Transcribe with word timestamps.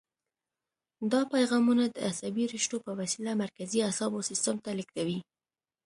دا 1.11 1.21
پیغامونه 1.33 1.83
د 1.89 1.97
عصبي 2.09 2.45
رشتو 2.53 2.77
په 2.85 2.91
وسیله 2.99 3.31
مرکزي 3.43 3.79
اعصابو 3.83 4.25
سیستم 4.29 4.55
ته 4.63 4.71
لېږدوي. 4.77 5.19